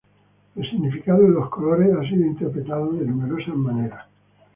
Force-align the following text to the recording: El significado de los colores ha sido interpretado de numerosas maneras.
El 0.55 0.67
significado 0.67 1.21
de 1.21 1.29
los 1.29 1.47
colores 1.49 1.93
ha 1.95 2.01
sido 2.01 2.25
interpretado 2.25 2.91
de 2.93 3.05
numerosas 3.05 3.53
maneras. 3.55 4.07